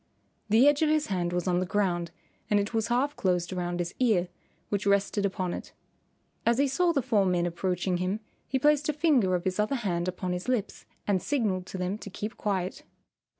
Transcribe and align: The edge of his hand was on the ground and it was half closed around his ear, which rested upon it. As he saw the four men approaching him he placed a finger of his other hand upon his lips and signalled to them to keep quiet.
The 0.49 0.67
edge 0.67 0.81
of 0.81 0.89
his 0.89 1.07
hand 1.13 1.31
was 1.31 1.47
on 1.47 1.59
the 1.59 1.65
ground 1.67 2.09
and 2.49 2.59
it 2.59 2.73
was 2.73 2.87
half 2.87 3.15
closed 3.15 3.53
around 3.53 3.77
his 3.77 3.93
ear, 3.99 4.29
which 4.69 4.87
rested 4.87 5.27
upon 5.27 5.53
it. 5.53 5.73
As 6.43 6.57
he 6.57 6.67
saw 6.67 6.91
the 6.91 7.03
four 7.03 7.23
men 7.23 7.45
approaching 7.45 7.97
him 7.97 8.19
he 8.47 8.57
placed 8.57 8.89
a 8.89 8.93
finger 8.93 9.35
of 9.35 9.43
his 9.43 9.59
other 9.59 9.75
hand 9.75 10.07
upon 10.07 10.33
his 10.33 10.47
lips 10.47 10.87
and 11.05 11.21
signalled 11.21 11.67
to 11.67 11.77
them 11.77 11.99
to 11.99 12.09
keep 12.09 12.35
quiet. 12.35 12.81